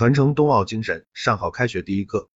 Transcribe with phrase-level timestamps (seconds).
[0.00, 2.30] 传承冬奥精神，上好开学第一课。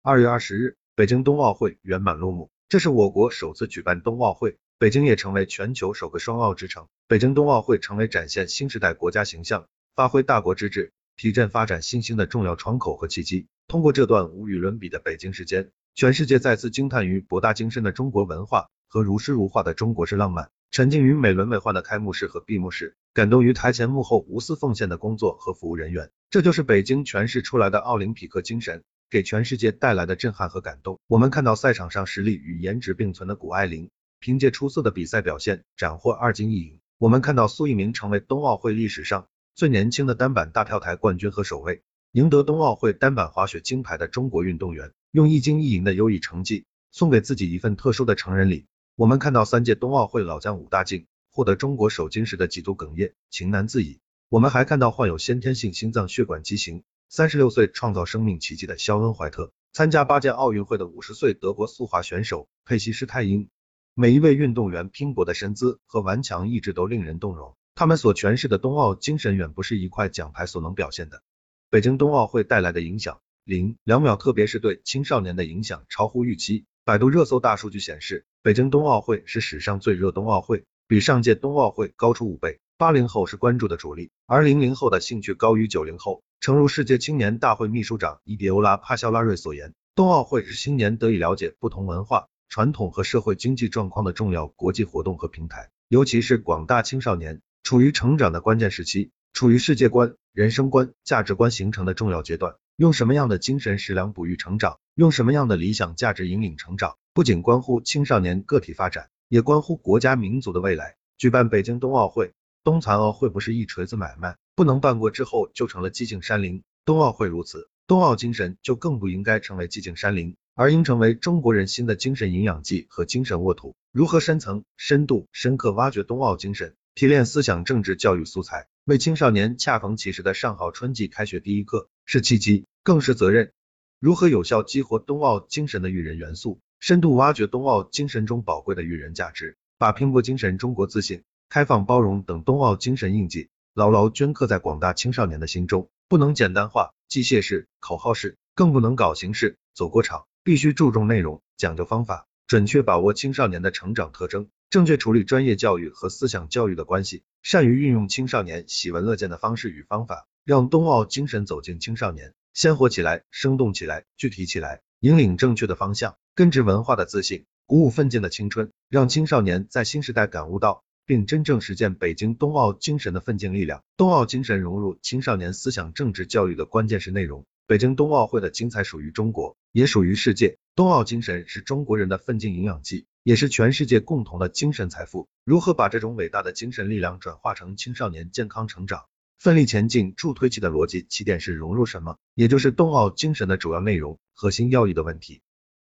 [0.00, 6.88] 二月二十日，北京冬奥会圆满落幕，这是我国首次举办冬奥会，北京也成为全球首个双奥之城。
[7.06, 13.46] 北京冬奥会成为展现新时代国家形象、发挥大国之志、提振发展信心的重要窗口和契机。
[13.68, 26.10] 通过这段无与伦比的北京时间，全世界再次惊叹于博大精深的中国文化和如诗如画的中国式浪漫，沉浸于美轮美奂的开幕式和闭幕式，感动于台前幕后无私奉献的工作和服务人员。
[26.28, 31.00] 这就是北京诠释出来的奥林匹克精神，给全世界带来的震撼和感动。
[31.06, 33.88] 我们看到赛场上实力与颜值并存的谷爱凌，
[34.20, 36.78] 凭借出色的比赛表现，斩获二金一银。
[36.98, 41.80] 我们看到苏翊鸣成为冬奥会历史上最年轻的单板大跳台冠军和首位。
[42.12, 48.66] 赢得冬奥会单板滑雪金牌的中国运动员，用一金一银的优异成绩，送给自己一份特殊的成人礼。
[48.94, 54.00] 我们看到三届冬奥会老将武大靖获得中国首金时的几度哽咽，情难自已。
[54.30, 63.50] 我们还看到患有先天性心脏血管畸形，三十六岁创造生命奇迹的肖恩怀特，参加八届奥运会的五十岁德国速滑选手佩西施泰因。
[63.92, 71.22] 每一位运动员拼搏的身姿和顽强意志都令人动容，他们所诠释的冬奥精神远不是一块奖牌所能表现的。
[71.68, 76.64] 北京冬奥会带来的影响零两秒，特别是对青少年的影响超乎预期。
[76.82, 82.60] 百度热搜大数据显示，北京冬奥会是史上最热冬奥会，比上届冬奥会高出五倍。
[82.78, 86.22] 八零后是关注的主力，而零零后的兴趣高于九零后。
[86.40, 99.10] 诚如世界青年大会秘书长伊迪欧拉帕肖拉瑞所言，冬奥会是青年得以了解不同文化、传统和社会经济状况的重要国际活动和平台，尤其是广大青少年处于成长的关键时期。
[99.32, 110.96] 处于世界观、人生观、价值观形成的重要阶段，用什么样的精神食粮哺育成长，用什么样的理想价值引领成长，不仅关乎青少年个体发展，也关乎国家民族的未来。
[111.18, 112.32] 举办北京冬奥会、
[112.62, 116.62] 冬残奥会不是一锤子买卖，不能办过之后就成了寂静山林。
[116.84, 123.74] 冬奥会如此，冬奥精神就更不应该成为寂静山林，而应成为中国人心的精神营养剂和精神沃土。
[123.92, 128.66] 如何深层、深度、深刻挖掘冬奥精神，提炼思想政治教育素材？
[128.84, 133.52] 为青少年恰逢其时的上好春季开学第一课，是契机，更是责任。
[133.98, 145.88] 如何有效激活冬奥精神的育人元素，深度挖掘冬奥精神中宝贵的育人价值，把拼搏精神、中国自信、开放包容等冬奥精神印记牢牢镌刻在广大青少年的心中。
[146.08, 154.48] 不能简单化、机械式、口号式，更不能搞形式、走过场，必须注重内容，讲究方法，准确把握青少年的成长特征。
[154.70, 173.82] 正确处理专业教育和思想教育的关系，善于运用青少年喜闻乐见的方式与方法，让冬奥精神走进青少年，鲜活起来，生动起来，具体起来，引领正确的方向，根植文化的自信，鼓舞奋进的青春，让青少年在新时代感悟到并真正实践北京冬奥精神的奋进力量。
[173.96, 177.46] 冬奥精神融入青少年思想政治教育的关键是内容。
[177.66, 180.58] 北京冬奥会的精彩属于中国，也属于世界。
[180.74, 183.06] 冬奥精神是中国人的奋进营养剂。
[183.22, 185.28] 也是全世界共同的精神财富。
[185.42, 189.06] 如何把这种伟大的精神力量转化成青少年健康成长、
[189.38, 191.06] 奋力前进助推器的逻辑？
[191.08, 192.18] 起点是融入什么？
[192.34, 195.40] 也就是冬奥精神的主要内容、核心要义的问题。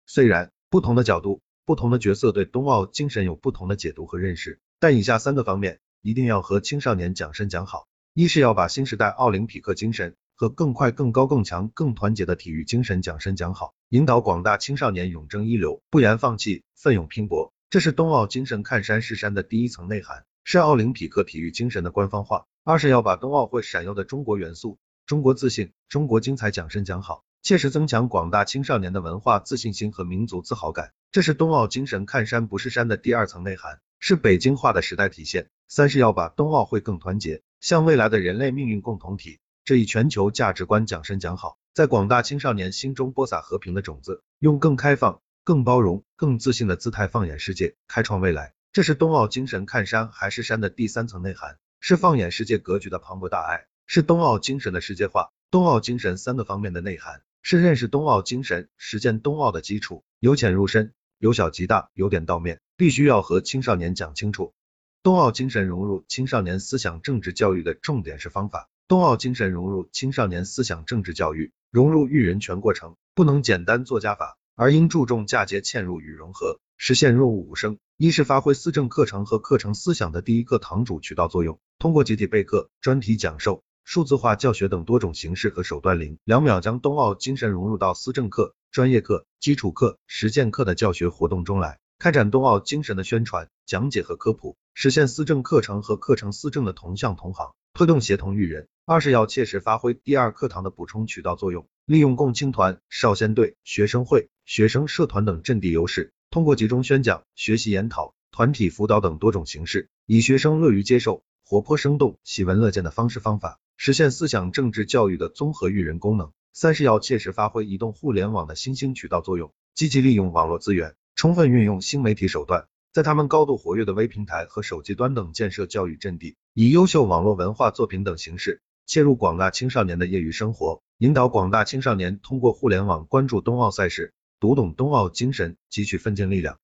[0.06, 7.86] 虽然不同的角度、不同的角色对冬奥精神有不同的解读和认识，但以下三个方面一定要和青少年讲深讲好。
[8.14, 13.74] 一是要把新时代奥林匹克精神和更快、更高、更强、更团结的体育精神讲深讲好。
[13.88, 22.44] 引导广大青少年永争一流，不言放弃，奋勇拼搏，这是冬奥精神看山是山的第一层内涵，是奥林匹克体育精神的官方化。
[22.64, 35.48] 二是要把冬奥会闪耀的中国元素、中国自信、中国精彩讲深讲好，切实增强广大青少年的文化自信心和民族自豪感，这是冬奥精神看山不是山的第二层内涵，是北京化的时代体现。
[35.66, 41.58] 三是要把冬奥会更团结，向未来的人类命运共同体这一全球价值观讲深讲好。
[41.74, 48.54] 在广大青少年心中播撒和平的种子，用更开放、更包容、更自信的姿态放眼世界，开创未来。
[48.72, 55.30] 这是冬奥精神看山还是山的第三层内涵，是放眼世界格局的磅礴大爱，是冬奥精神的世界化。
[55.50, 60.04] 冬奥精神三个方面的内涵，是认识冬奥精神、实践冬奥的基础。
[60.20, 64.54] 由浅入深，由小及大，由点到面，必须要和青少年讲清楚。
[65.02, 68.70] 冬奥精神融入青少年思想政治教育的重点是方法。
[68.86, 71.52] 冬奥精神融入青少年思想政治教育。
[71.70, 77.78] 融入育人全过程，不能简单做加法，而应注重嫁接嵌入与融合，实现润物无声。
[77.96, 98.68] 一是发挥思政课程和课程思想的第一课堂主渠道作用，通过集体备课、专题讲授、数字化教学等多种形式和手段，零两秒将冬奥精神融入到思政课、专业课、基础课、实践课的教学活动中来，开展冬奥精神的宣传、讲解和科普，实现思政课程和课程思政的同向同行，推动协同育人。
[98.84, 116.32] 二是要切实发挥第二课堂的补充渠道作用，利用共青团、少先队、学生会、学生社团等阵地优势，通过集中宣讲、学习研讨、团体辅导等多种形式，以学生乐于接受、活泼生动、喜闻乐见的方式方法，实现思想政治教育的综合育人功能。
[116.52, 120.94] 三是要切实发挥移动互联网的新兴渠道作用，积极利用网络资源。
[121.14, 136.58] 充分运用新媒体手段，在他们高度活跃的微平台和手机端等建设教育阵地，以优秀网络文化作品等形式切入广大青少年的业余生活，引导广大青少年通过互联网关注冬奥赛事，读懂冬奥精神，汲取奋进力量，